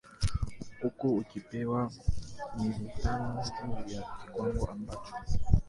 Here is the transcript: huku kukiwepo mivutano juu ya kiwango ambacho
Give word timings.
huku 0.81 1.09
kukiwepo 1.23 1.91
mivutano 2.59 3.43
juu 3.43 3.95
ya 3.95 4.03
kiwango 4.31 4.65
ambacho 4.65 5.13